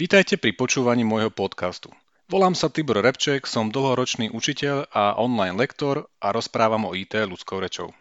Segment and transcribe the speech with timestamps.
[0.00, 1.92] Vítajte pri počúvaní môjho podcastu.
[2.24, 7.60] Volám sa Tibor Repček, som dlhoročný učiteľ a online lektor a rozprávam o IT ľudskou
[7.60, 7.92] rečou.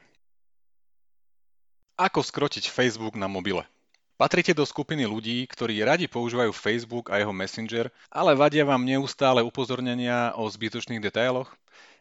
[1.99, 3.67] Ako skrotiť Facebook na mobile?
[4.15, 9.43] Patrite do skupiny ľudí, ktorí radi používajú Facebook a jeho Messenger, ale vadia vám neustále
[9.43, 11.52] upozornenia o zbytočných detailoch?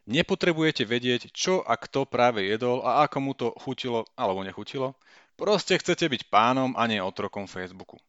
[0.07, 4.95] Nepotrebujete vedieť, čo a kto práve jedol a ako mu to chutilo alebo nechutilo?
[5.35, 7.99] Proste chcete byť pánom a nie otrokom Facebooku.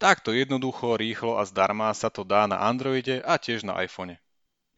[0.00, 4.16] Takto jednoducho, rýchlo a zdarma sa to dá na Androide a tiež na iPhone.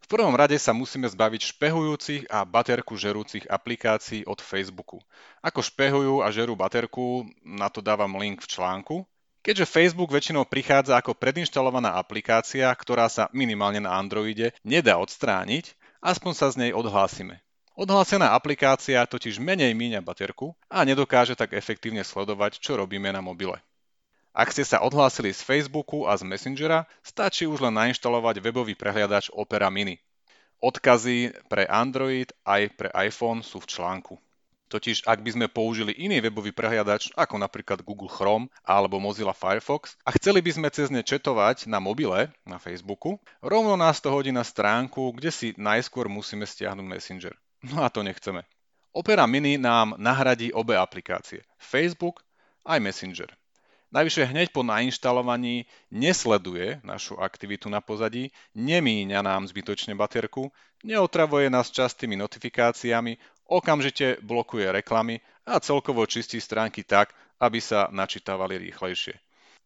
[0.02, 4.98] V prvom rade sa musíme zbaviť špehujúcich a baterku žerúcich aplikácií od Facebooku.
[5.38, 8.96] Ako špehujú a žerú baterku, na to dávam link v článku.
[9.46, 16.32] Keďže Facebook väčšinou prichádza ako predinštalovaná aplikácia, ktorá sa minimálne na Androide nedá odstrániť, aspoň
[16.34, 17.38] sa z nej odhlásime.
[17.78, 23.62] Odhlásená aplikácia totiž menej míňa baterku a nedokáže tak efektívne sledovať, čo robíme na mobile.
[24.32, 29.28] Ak ste sa odhlásili z Facebooku a z Messengera, stačí už len nainštalovať webový prehliadač
[29.28, 30.00] Opera Mini.
[30.56, 34.16] Odkazy pre Android aj pre iPhone sú v článku.
[34.72, 40.00] Totiž ak by sme použili iný webový prehliadač, ako napríklad Google Chrome alebo Mozilla Firefox,
[40.00, 44.32] a chceli by sme cez ne četovať na mobile, na Facebooku, rovno nás to hodí
[44.32, 47.36] na stránku, kde si najskôr musíme stiahnuť Messenger.
[47.68, 48.48] No a to nechceme.
[48.96, 52.24] Opera Mini nám nahradí obe aplikácie, Facebook
[52.64, 53.28] aj Messenger.
[53.92, 60.48] Najvyššie hneď po nainštalovaní nesleduje našu aktivitu na pozadí, nemíňa nám zbytočne baterku,
[60.80, 63.20] neotravuje nás častými notifikáciami,
[63.52, 69.12] okamžite blokuje reklamy a celkovo čistí stránky tak, aby sa načítavali rýchlejšie.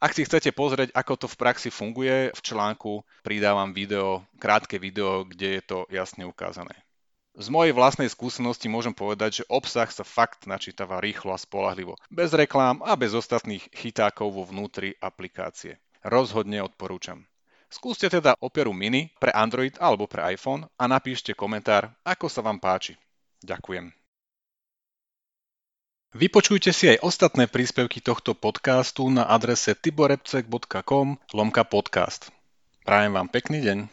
[0.02, 5.24] Ak si chcete pozrieť, ako to v praxi funguje, v článku pridávam video, krátke video,
[5.24, 6.85] kde je to jasne ukázané.
[7.36, 12.32] Z mojej vlastnej skúsenosti môžem povedať, že obsah sa fakt načítava rýchlo a spolahlivo, bez
[12.32, 15.76] reklám a bez ostatných chytákov vo vnútri aplikácie.
[16.00, 17.28] Rozhodne odporúčam.
[17.68, 22.56] Skúste teda Operu Mini pre Android alebo pre iPhone a napíšte komentár, ako sa vám
[22.56, 22.96] páči.
[23.44, 23.92] Ďakujem.
[26.16, 32.32] Vypočujte si aj ostatné príspevky tohto podcastu na adrese tiborepcek.com lomka podcast.
[32.88, 33.92] Prajem vám pekný deň.